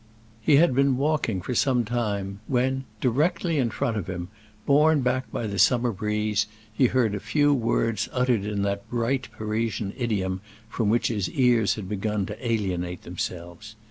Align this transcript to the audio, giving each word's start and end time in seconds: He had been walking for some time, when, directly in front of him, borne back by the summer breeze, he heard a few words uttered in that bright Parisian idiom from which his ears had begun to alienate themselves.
He 0.41 0.55
had 0.55 0.73
been 0.73 0.97
walking 0.97 1.43
for 1.43 1.53
some 1.53 1.85
time, 1.85 2.39
when, 2.47 2.85
directly 2.99 3.59
in 3.59 3.69
front 3.69 3.97
of 3.97 4.07
him, 4.07 4.29
borne 4.65 5.01
back 5.01 5.31
by 5.31 5.45
the 5.45 5.59
summer 5.59 5.91
breeze, 5.91 6.47
he 6.73 6.87
heard 6.87 7.13
a 7.13 7.19
few 7.19 7.53
words 7.53 8.09
uttered 8.11 8.43
in 8.43 8.63
that 8.63 8.89
bright 8.89 9.27
Parisian 9.37 9.93
idiom 9.95 10.41
from 10.67 10.89
which 10.89 11.09
his 11.09 11.29
ears 11.29 11.75
had 11.75 11.87
begun 11.87 12.25
to 12.25 12.51
alienate 12.51 13.03
themselves. 13.03 13.75